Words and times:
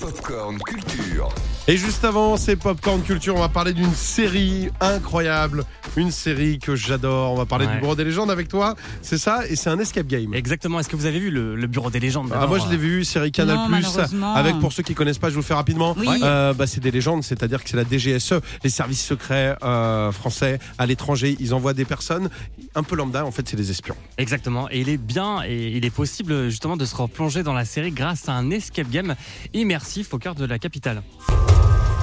Popcorn 0.00 0.58
Culture. 0.66 1.28
Et 1.66 1.76
juste 1.76 2.04
avant, 2.04 2.36
c'est 2.36 2.56
Popcorn 2.56 3.02
Culture. 3.02 3.34
On 3.36 3.40
va 3.40 3.48
parler 3.48 3.72
d'une 3.72 3.94
série 3.94 4.70
incroyable. 4.80 5.64
Une 5.96 6.10
série 6.10 6.58
que 6.58 6.74
j'adore. 6.74 7.32
On 7.32 7.36
va 7.36 7.44
parler 7.46 7.66
Ouais. 7.66 7.74
du 7.74 7.80
Bureau 7.80 7.94
des 7.94 8.04
légendes 8.04 8.30
avec 8.30 8.48
toi. 8.48 8.74
C'est 9.02 9.18
ça 9.18 9.46
Et 9.48 9.56
c'est 9.56 9.68
un 9.68 9.78
escape 9.78 10.06
game. 10.06 10.32
Exactement. 10.34 10.80
Est-ce 10.80 10.88
que 10.88 10.96
vous 10.96 11.04
avez 11.06 11.18
vu 11.20 11.30
le, 11.30 11.54
le 11.54 11.66
Bureau 11.66 11.90
des 11.90 12.00
légendes 12.00 12.30
Ah, 12.34 12.46
moi 12.46 12.58
je 12.58 12.68
l'ai 12.70 12.76
vu, 12.78 13.04
série 13.04 13.30
Canal 13.30 13.56
Non, 13.56 13.68
malheureusement. 13.68 14.34
avec 14.34 14.58
pour 14.58 14.72
ceux 14.72 14.82
qui 14.82 14.94
connaissent 14.94 15.18
pas, 15.18 15.28
je 15.28 15.34
vous 15.34 15.40
le 15.40 15.44
fais 15.46 15.52
rapidement. 15.54 15.94
Oui. 15.98 16.06
Euh, 16.22 16.54
bah, 16.54 16.66
c'est 16.66 16.80
des 16.80 16.90
légendes, 16.90 17.22
c'est-à-dire 17.22 17.62
que 17.62 17.68
c'est 17.68 17.76
la 17.76 17.84
DGSE, 17.84 18.34
les 18.64 18.70
services 18.70 19.04
secrets 19.04 19.56
euh, 19.62 20.12
français 20.12 20.58
à 20.78 20.86
l'étranger. 20.86 21.36
Ils 21.40 21.52
envoient 21.52 21.74
des 21.74 21.84
personnes 21.84 22.30
un 22.74 22.82
peu 22.82 22.96
lambda. 22.96 23.26
En 23.26 23.30
fait, 23.30 23.46
c'est 23.48 23.56
des 23.56 23.70
espions. 23.70 23.96
Exactement. 24.16 24.68
Et 24.70 24.80
il 24.80 24.88
est 24.88 24.96
bien 24.96 25.42
et 25.46 25.76
il 25.76 25.84
est 25.84 25.90
possible 25.90 26.48
justement 26.48 26.76
de 26.78 26.84
se 26.86 26.96
replonger 26.96 27.42
dans 27.42 27.52
la 27.52 27.64
série 27.66 27.90
grâce 27.92 28.28
à 28.28 28.32
un 28.32 28.50
escape 28.50 28.88
game 28.90 29.14
immersif 29.52 30.14
au 30.14 30.18
cœur 30.18 30.34
de 30.34 30.46
la 30.46 30.58
capitale. 30.58 31.02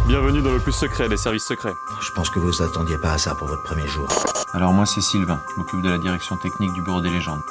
Bienvenue 0.10 0.42
dans 0.42 0.54
le 0.54 0.60
plus 0.60 0.72
secret 0.72 1.08
des 1.08 1.18
services 1.18 1.46
secrets. 1.46 1.78
Je 2.02 2.10
pense 2.10 2.32
que 2.32 2.40
vous 2.40 2.64
attendiez 2.64 2.98
pas 2.98 3.14
à 3.14 3.20
ça 3.20 3.36
pour 3.36 3.48
votre 3.48 3.62
premier 3.62 3.86
jour. 3.86 4.08
Alors 4.54 4.74
moi 4.74 4.88
c'est 4.88 5.02
Sylvain, 5.02 5.40
je 5.52 5.60
m'occupe 5.60 5.84
de 5.84 5.90
la 5.90 6.00
direction 6.00 6.36
technique 6.36 6.74
du 6.74 6.82
bureau 6.82 7.00
des 7.00 7.12
légendes. 7.12 7.44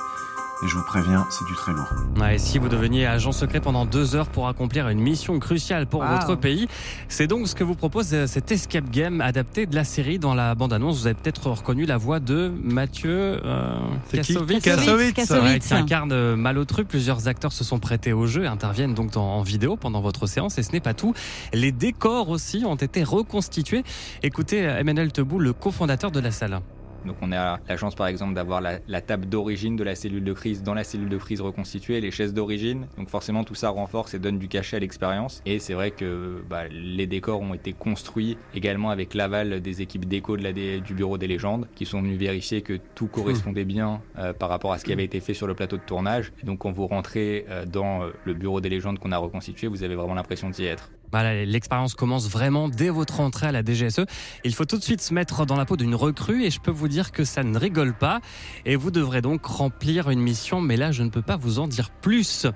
Et 0.65 0.67
je 0.67 0.75
vous 0.77 0.83
préviens, 0.83 1.25
c'est 1.31 1.45
du 1.47 1.55
très 1.55 1.73
lourd. 1.73 1.87
Ouais, 2.21 2.35
et 2.35 2.39
si 2.39 2.59
vous 2.59 2.69
deveniez 2.69 3.07
agent 3.07 3.31
secret 3.31 3.61
pendant 3.61 3.85
deux 3.87 4.17
heures 4.17 4.27
pour 4.29 4.49
accomplir 4.49 4.89
une 4.89 4.99
mission 4.99 5.39
cruciale 5.39 5.87
pour 5.87 6.01
Wow. 6.01 6.09
votre 6.21 6.35
pays, 6.35 6.67
c'est 7.09 7.29
donc 7.29 7.47
ce 7.47 7.55
que 7.55 7.63
vous 7.63 7.77
propose 7.77 8.13
euh, 8.13 8.27
cet 8.27 8.51
escape 8.51 8.91
game 8.91 9.21
adapté 9.21 9.67
de 9.67 9.75
la 9.77 9.85
série. 9.85 10.19
Dans 10.19 10.35
la 10.35 10.57
bande-annonce, 10.57 10.99
vous 11.01 11.07
avez 11.07 11.15
peut-être 11.15 11.49
reconnu 11.51 11.87
la 11.87 11.97
voix 11.97 12.19
de 12.19 12.53
Mathieu 12.61 13.41
euh, 13.45 13.79
Kassovitz. 14.13 14.63
Kassovitz. 14.65 15.15
Kassovitz. 15.15 15.45
Ouais, 15.53 15.59
qui 15.61 15.75
incarne 15.75 16.11
euh, 16.13 16.35
Malotru. 16.35 16.85
Plusieurs 16.85 17.29
acteurs 17.29 17.53
se 17.53 17.63
sont 17.63 17.79
prêtés 17.79 18.13
au 18.13 18.27
jeu 18.27 18.43
et 18.43 18.49
interviennent 18.49 18.95
donc 18.95 19.17
en, 19.17 19.21
en 19.23 19.43
vidéo 19.43 19.77
pendant 19.77 20.01
votre 20.01 20.27
séance. 20.27 20.59
Et 20.59 20.65
ce 20.65 20.73
n'est 20.73 20.81
pas 20.81 20.95
tout. 20.95 21.15
Les 21.53 21.71
décors 21.71 22.31
aussi 22.31 22.65
ont 22.67 22.75
été 22.75 23.05
reconstitués. 23.05 23.85
Écoutez 24.25 24.59
Emmanuel 24.63 25.13
Tebou, 25.13 25.39
le 25.39 25.53
cofondateur 25.53 26.11
de 26.11 26.19
la 26.19 26.33
salle. 26.33 26.59
Donc 27.07 27.17
on 27.23 27.33
a 27.33 27.59
la 27.69 27.77
chance 27.77 27.95
par 27.95 28.07
exemple 28.07 28.35
d'avoir 28.35 28.61
la, 28.61 28.79
la 28.89 29.01
table 29.01 29.27
d'origine 29.27 29.77
de 29.77 29.85
la 29.85 29.95
cellule 29.95 30.25
de 30.25 30.33
crise 30.33 30.63
dans 30.63 30.75
la 30.75 30.85
cellule 30.85 31.09
de 31.09 31.17
crise 31.17 31.41
reconstituée, 31.41 32.01
les 32.01 32.11
chaises 32.11 32.35
d'origine. 32.35 32.87
Donc 32.97 33.09
forcément 33.09 33.45
tout 33.45 33.55
ça 33.55 33.71
renforce 33.71 34.15
et 34.15 34.19
donne 34.19 34.39
du 34.39 34.49
cachet 34.49 34.77
à 34.77 34.81
l'expérience. 34.81 35.41
Et 35.47 35.59
c'est 35.59 35.75
vrai 35.75 35.91
que 35.91 36.43
bah, 36.49 36.69
les 36.71 37.07
décors 37.07 37.41
ont 37.41 37.55
été 37.55 37.73
construits 37.73 38.37
également 38.55 38.91
avec 38.91 39.15
l'aval 39.15 39.61
des 39.61 39.83
équipes 39.83 40.07
déco 40.07 40.37
de 40.37 40.43
la, 40.43 40.53
D- 40.53 40.81
du 40.81 40.95
bureau 40.95 41.19
des 41.19 41.29
légendes 41.29 41.67
qui 41.75 41.87
sont 41.87 42.03
venus 42.03 42.19
vérifier 42.19 42.63
que 42.63 42.79
tout 42.95 43.07
correspondait 43.07 43.65
bien 43.65 44.01
euh, 44.19 44.33
par 44.33 44.49
rapport 44.49 44.73
à 44.73 44.79
ce 44.79 44.85
qui 44.85 44.93
avait 44.93 45.05
été 45.05 45.21
fait 45.21 45.35
sur 45.35 45.47
le 45.47 45.55
plateau 45.55 45.77
de 45.77 45.83
tournage. 45.83 46.33
Et 46.43 46.47
donc 46.47 46.59
quand 46.59 46.73
vous 46.73 46.87
rentrez 46.87 47.47
euh, 47.49 47.65
dans 47.65 48.03
euh, 48.03 48.11
le 48.25 48.35
bureau 48.35 48.61
des 48.61 48.69
légendes 48.69 48.99
qu'on 48.99 49.13
a 49.13 49.19
reconstitué, 49.19 49.67
vous 49.69 49.83
avez 49.83 49.95
vraiment 49.95 50.15
l'impression 50.15 50.51
d'y 50.51 50.65
être. 50.65 50.91
Voilà, 51.13 51.45
l'expérience 51.45 51.95
commence 51.95 52.29
vraiment 52.29 52.69
dès 52.69 52.91
votre 52.91 53.21
entrée 53.21 53.47
à 53.47 53.53
la 53.53 53.63
DGSE. 53.65 54.05
Il 54.45 54.55
faut 54.55 54.65
tout 54.65 54.77
de 54.79 54.83
suite 54.83 55.01
se 55.01 55.15
mettre 55.15 55.47
dans 55.47 55.57
la 55.57 55.65
peau 55.65 55.77
d'une 55.77 55.95
recrue 55.95 56.45
et 56.45 56.51
je 56.51 56.61
peux 56.61 56.71
vous 56.71 56.89
dire 56.89 57.13
que 57.13 57.25
ça 57.25 57.43
ne 57.43 57.59
rigole 57.59 57.95
pas. 57.95 58.21
Et 58.67 58.77
vous 58.77 58.91
devrez 58.91 59.23
donc 59.23 59.45
remplir 59.45 60.11
une 60.11 60.21
mission, 60.21 60.61
mais 60.61 60.77
là 60.77 60.93
je 60.93 61.03
ne 61.03 61.11
peux 61.11 61.23
pas 61.23 61.37
vous 61.37 61.59
en 61.59 61.69
dire 61.69 61.91
plus. 61.91 62.47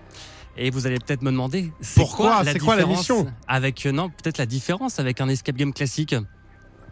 Et 0.56 0.70
vous 0.70 0.86
allez 0.86 0.98
peut-être 0.98 1.22
me 1.22 1.30
demander 1.30 1.72
c'est 1.80 2.00
Pourquoi 2.00 2.42
la 2.44 2.52
C'est 2.52 2.58
quoi 2.58 2.76
la 2.76 2.84
mission 2.86 3.26
Avec 3.48 3.86
euh, 3.86 3.92
non, 3.92 4.10
peut-être 4.10 4.38
la 4.38 4.46
différence 4.46 4.98
avec 4.98 5.20
un 5.20 5.28
escape 5.28 5.56
game 5.56 5.72
classique? 5.72 6.14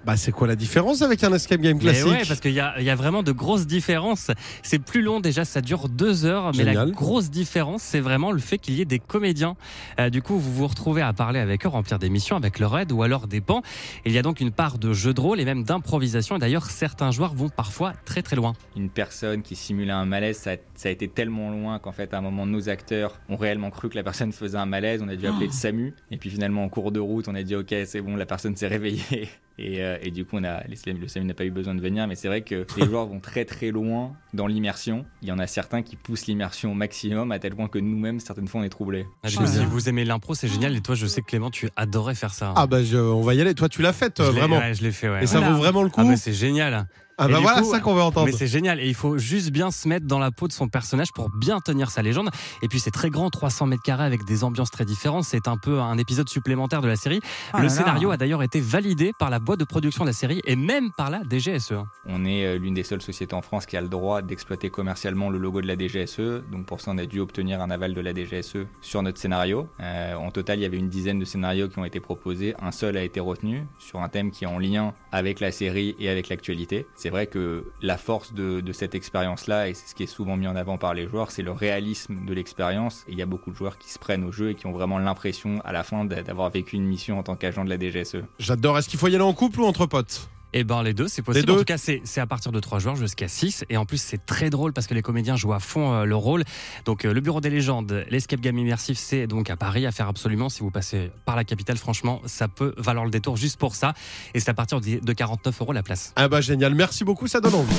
Bah, 0.05 0.17
c'est 0.17 0.33
quoi 0.33 0.49
la 0.49 0.57
différence 0.57 1.03
avec 1.03 1.23
un 1.25 1.33
escape 1.33 1.61
game 1.61 1.79
classique 1.79 2.07
ouais, 2.07 2.23
parce 2.27 2.41
qu'il 2.41 2.53
y 2.53 2.61
a, 2.61 2.75
il 2.79 2.85
y 2.85 2.91
a 2.91 2.95
vraiment 2.95 3.23
de 3.23 3.33
grosses 3.33 3.67
différences. 3.67 4.31
C'est 4.63 4.79
plus 4.79 5.03
long 5.03 5.21
déjà, 5.21 5.45
ça 5.45 5.61
dure 5.61 5.91
deux 5.91 6.25
heures, 6.25 6.53
mais 6.57 6.65
la 6.65 6.87
grosse 6.87 7.31
différence, 7.31 7.83
c'est 7.83 8.01
vraiment 8.01 8.33
le 8.33 8.39
fait 8.39 8.57
qu'il 8.57 8.75
y 8.75 8.81
ait 8.81 8.87
des 8.87 8.99
comédiens. 8.99 9.57
Euh, 9.99 10.09
du 10.09 10.23
coup, 10.23 10.39
vous 10.39 10.53
vous 10.53 10.67
retrouvez 10.67 11.03
à 11.03 11.13
parler 11.13 11.39
avec 11.39 11.67
eux, 11.67 11.69
remplir 11.69 11.99
des 11.99 12.09
missions 12.09 12.37
avec 12.37 12.59
leur 12.59 12.79
aide 12.79 12.93
ou 12.93 13.03
alors 13.03 13.27
des 13.27 13.43
pans. 13.43 13.63
Il 14.07 14.13
y 14.13 14.19
a 14.19 14.23
donc 14.23 14.41
une 14.41 14.51
part 14.51 14.79
de 14.79 14.93
jeu 14.95 15.13
de 15.13 15.21
rôle 15.21 15.39
et 15.39 15.45
même 15.45 15.65
d'improvisation. 15.65 16.37
Et 16.37 16.39
d'ailleurs, 16.39 16.67
certains 16.67 17.11
joueurs 17.11 17.35
vont 17.35 17.51
parfois 17.51 17.93
très 18.07 18.23
très 18.23 18.37
loin. 18.37 18.55
une 18.77 18.89
personne 18.89 19.43
qui 19.43 19.55
simulait 19.55 19.93
un 19.93 20.07
malaise, 20.07 20.39
ça, 20.39 20.53
ça 20.75 20.89
a 20.89 20.93
été 20.93 21.09
tellement 21.09 21.51
loin 21.51 21.79
qu'en 21.79 21.93
fait, 21.93 22.15
à 22.15 22.19
un 22.19 22.23
moment, 22.23 22.47
nos 22.47 22.71
acteurs 22.71 23.21
ont 23.29 23.37
réellement 23.37 23.71
cru 23.71 23.91
que 23.91 23.97
la 23.97 24.03
personne 24.03 24.33
faisait 24.33 24.57
un 24.57 24.67
malaise. 24.67 25.03
On 25.05 25.09
a 25.09 25.17
dû 25.17 25.27
appeler 25.27 25.47
le 25.47 25.53
SAMU. 25.53 25.95
Et 26.11 26.17
puis 26.17 26.31
finalement, 26.31 26.65
en 26.65 26.69
cours 26.71 26.91
de 26.91 27.01
route, 27.01 27.29
on 27.29 27.35
a 27.35 27.43
dit 27.43 27.55
Ok, 27.55 27.75
c'est 27.85 28.01
bon, 28.01 28.17
la 28.17 28.27
personne 28.27 28.57
s'est 28.57 28.69
réveillée. 28.69 29.29
Et, 29.63 29.83
euh, 29.85 29.99
et 30.03 30.11
du 30.11 30.25
coup, 30.25 30.37
on 30.39 30.45
a, 30.45 30.63
les- 30.65 30.93
le 30.95 31.07
SAMU 31.07 31.27
n'a 31.27 31.35
pas 31.35 31.45
eu 31.45 31.51
besoin 31.51 31.75
de 31.75 31.81
venir. 31.83 32.07
Mais 32.07 32.15
c'est 32.15 32.29
vrai 32.29 32.41
que 32.41 32.67
les 32.79 32.87
joueurs 32.87 33.07
vont 33.07 33.21
très 33.21 33.45
très 33.45 33.71
loin 33.71 34.13
dans 34.33 34.47
l'immersion. 34.47 35.05
Il 35.23 35.29
y 35.29 35.33
en 35.33 35.39
a 35.39 35.47
certains 35.47 35.83
qui 35.83 35.97
poussent 35.97 36.27
l'immersion 36.27 36.73
au 36.73 36.75
maximum, 36.75 37.31
à 37.31 37.39
tel 37.39 37.55
point 37.55 37.69
que 37.69 37.79
nous-mêmes, 37.79 38.21
certaines 38.21 38.49
fois, 38.49 38.63
on 38.63 38.65
est 38.65 38.69
troublés. 38.71 39.05
Ah, 39.23 39.29
Génial. 39.29 39.49
Si 39.49 39.65
vous 39.67 39.89
aimez 39.89 40.05
l'impro, 40.05 40.35
c'est 40.35 40.49
génial. 40.49 40.75
Et 40.77 40.81
toi, 40.81 40.95
je 40.95 41.07
sais 41.07 41.21
que 41.21 41.27
Clément, 41.27 41.51
tu 41.51 41.69
adorais 41.77 42.15
faire 42.15 42.33
ça. 42.33 42.55
Ah, 42.57 42.67
bah, 42.67 42.83
je- 42.83 42.97
on 42.97 43.21
va 43.21 43.35
y 43.35 43.41
aller. 43.41 43.55
Toi, 43.55 43.69
tu 43.69 43.83
l'as 43.83 43.93
faite, 43.93 44.15
Je 44.19 44.23
euh, 44.23 44.31
vraiment. 44.31 44.59
ouais, 44.59 44.73
je 44.75 44.83
l'ai 44.83 44.93
fait, 44.93 45.11
ouais. 45.11 45.23
Et 45.25 45.27
ça 45.27 45.41
vaut 45.41 45.57
vraiment 45.59 45.83
le 45.83 45.91
coup 45.91 46.01
Ah, 46.01 46.05
mais 46.05 46.17
c'est 46.17 46.33
génial. 46.33 46.87
Ah, 47.23 47.29
bah 47.29 47.39
voilà, 47.39 47.61
coup, 47.61 47.71
ça 47.71 47.81
qu'on 47.81 47.95
veut 47.95 48.01
entendre. 48.01 48.27
Mais 48.27 48.33
c'est 48.33 48.47
génial 48.47 48.81
et 48.81 48.89
il 48.89 48.95
faut 48.95 49.19
juste 49.19 49.51
bien 49.51 49.71
se 49.71 49.87
mettre 49.87 50.07
dans 50.07 50.19
la 50.19 50.31
peau 50.31 50.49
de 50.49 50.53
son 50.53 50.69
personnage 50.69 51.13
pour 51.13 51.29
bien 51.29 51.61
tenir 51.61 51.91
sa 51.91 52.01
légende. 52.01 52.31
Et 52.63 52.69
puis 52.69 52.81
c'est 52.81 52.91
très 52.91 53.11
grand, 53.11 53.29
300 53.29 53.67
mètres 53.67 53.83
carrés 53.83 54.05
avec 54.05 54.25
des 54.25 54.43
ambiances 54.43 54.71
très 54.71 54.87
différentes. 54.87 55.25
C'est 55.25 55.47
un 55.47 55.59
peu 55.59 55.81
un 55.81 55.99
épisode 55.99 56.31
supplémentaire 56.31 56.81
de 56.81 56.89
la 56.89 56.97
série. 56.97 57.21
Oh 57.53 57.59
le 57.59 57.65
là 57.65 57.69
là. 57.69 57.75
scénario 57.75 58.11
a 58.11 58.17
d'ailleurs 58.17 58.43
été 58.43 58.59
validé 58.59 59.13
par 59.19 59.29
la 59.29 59.39
boîte 59.39 59.61
de 59.61 59.65
production 59.65 60.05
de 60.05 60.09
la 60.09 60.15
série 60.15 60.41
et 60.47 60.57
même 60.57 60.93
par 60.97 61.11
la 61.11 61.21
DGSE. 61.29 61.75
On 62.07 62.25
est 62.25 62.47
euh, 62.47 62.59
l'une 62.59 62.73
des 62.73 62.85
seules 62.85 63.03
sociétés 63.03 63.35
en 63.35 63.43
France 63.43 63.67
qui 63.67 63.77
a 63.77 63.83
le 63.83 63.89
droit 63.89 64.23
d'exploiter 64.23 64.71
commercialement 64.71 65.29
le 65.29 65.37
logo 65.37 65.61
de 65.61 65.67
la 65.67 65.77
DGSE. 65.77 66.43
Donc 66.51 66.65
pour 66.65 66.81
ça, 66.81 66.91
on 66.93 66.97
a 66.97 67.05
dû 67.05 67.21
obtenir 67.21 67.61
un 67.61 67.71
aval 67.71 67.93
de 67.93 68.01
la 68.01 68.15
DGSE 68.15 68.67
sur 68.81 69.03
notre 69.03 69.19
scénario. 69.19 69.69
Euh, 69.81 70.15
en 70.15 70.31
total, 70.31 70.59
il 70.59 70.63
y 70.63 70.65
avait 70.65 70.79
une 70.79 70.89
dizaine 70.89 71.19
de 71.19 71.27
scénarios 71.27 71.69
qui 71.69 71.79
ont 71.79 71.85
été 71.85 72.01
proposés. 72.01 72.55
Un 72.63 72.73
seul 72.73 72.97
a 72.97 73.03
été 73.03 73.21
retenu 73.21 73.67
sur 73.79 74.01
un 74.01 74.09
thème 74.09 74.31
qui 74.31 74.45
est 74.45 74.49
en 74.49 74.59
lien 74.59 74.95
avec 75.13 75.41
la 75.41 75.53
série 75.53 75.95
et 75.99 76.09
avec 76.09 76.31
l'actualité. 76.31 76.87
C'est 76.97 77.10
vrai 77.11 77.27
que 77.27 77.65
la 77.83 77.97
force 77.99 78.33
de, 78.33 78.63
cette 78.73 78.95
expérience-là, 78.95 79.69
et 79.69 79.75
c'est 79.75 79.89
ce 79.89 79.95
qui 79.95 80.05
est 80.05 80.07
souvent 80.07 80.37
mis 80.37 80.47
en 80.47 80.57
avant 80.57 80.79
par 80.79 80.95
les 80.95 81.07
joueurs, 81.07 81.31
c'est 81.31 81.43
le 81.43 81.53
réalisme 81.53 82.25
de 82.25 82.33
l'expérience. 82.33 83.05
Il 83.09 83.19
y 83.19 83.23
a 83.23 83.27
beaucoup 83.27 83.51
de 83.51 83.57
joueurs 83.57 83.77
qui 83.79 83.91
se 83.91 83.99
prennent 83.99 84.25
au 84.25 84.33
jeu 84.33 84.51
et 84.51 84.55
qui 84.55 84.67
ont 84.67 84.73
vraiment 84.73 84.99
l'impression 84.99 85.61
à 85.65 85.73
la 85.73 85.83
fin 85.83 86.05
d'a- 86.05 86.23
d'avoir 86.23 86.51
vécu 86.51 86.77
une 86.77 86.87
mission 86.87 87.19
en 87.19 87.23
tant 87.23 87.37
qu'agent 87.37 87.65
de 87.65 87.71
la 87.71 87.79
DGSE. 87.79 88.23
J'adore. 88.39 88.79
Est-ce 88.79 88.89
qu'il 88.89 88.99
faut 88.99 89.09
y 89.09 89.15
aller 89.15 89.25
en 89.25 89.35
couple 89.35 89.61
ou 89.61 89.65
entre 89.67 89.87
potes? 89.87 90.29
Et 90.53 90.65
ben 90.65 90.83
les 90.83 90.95
deux, 90.95 91.09
c'est 91.09 91.23
possible. 91.23 91.47
deux 91.47 91.53
En 91.55 91.59
tout 91.59 91.65
cas, 91.65 91.79
c'est 91.79 92.01
c'est 92.05 92.21
à 92.21 92.27
partir 92.27 92.53
de 92.53 92.61
3 92.61 92.79
joueurs 92.79 92.97
jusqu'à 92.97 93.29
6. 93.29 93.65
Et 93.71 93.77
en 93.77 93.85
plus, 93.85 94.01
c'est 94.01 94.25
très 94.25 94.51
drôle 94.51 94.73
parce 94.73 94.87
que 94.87 94.95
les 94.95 95.03
comédiens 95.03 95.37
jouent 95.37 95.53
à 95.53 95.61
fond 95.61 95.93
euh, 95.93 96.05
le 96.05 96.17
rôle. 96.17 96.45
Donc 96.85 97.05
euh, 97.05 97.13
le 97.13 97.21
Bureau 97.21 97.41
des 97.41 97.51
légendes, 97.51 98.05
l'escape 98.11 98.41
game 98.41 98.59
immersif, 98.59 98.99
c'est 98.99 99.27
donc 99.27 99.51
à 99.51 99.57
Paris 99.57 99.87
à 99.87 99.93
faire 99.93 100.09
absolument. 100.09 100.49
Si 100.49 100.61
vous 100.61 100.71
passez 100.71 101.11
par 101.25 101.37
la 101.37 101.45
capitale, 101.45 101.77
franchement, 101.77 102.21
ça 102.27 102.49
peut 102.49 102.75
valoir 102.77 103.05
le 103.05 103.11
détour 103.11 103.37
juste 103.37 103.59
pour 103.59 103.75
ça. 103.75 103.95
Et 104.35 104.41
c'est 104.41 104.51
à 104.51 104.55
partir 104.55 104.81
de 104.81 104.91
de 105.01 105.13
49 105.13 105.61
euros 105.61 105.73
la 105.73 105.83
place. 105.83 106.13
Ah, 106.17 106.29
bah, 106.29 106.41
génial. 106.41 106.75
Merci 106.75 107.05
beaucoup, 107.05 107.27
ça 107.27 107.41
donne 107.41 107.55
envie. 107.55 107.77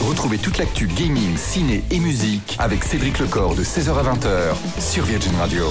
Retrouvez 0.00 0.38
toute 0.38 0.58
l'actu 0.58 0.86
gaming, 0.86 1.36
ciné 1.36 1.82
et 1.90 1.98
musique 1.98 2.56
avec 2.60 2.84
Cédric 2.84 3.18
Lecor 3.18 3.56
de 3.56 3.64
16h 3.64 3.90
à 3.90 4.14
20h 4.14 4.80
sur 4.80 5.04
Virgin 5.04 5.34
Radio. 5.36 5.66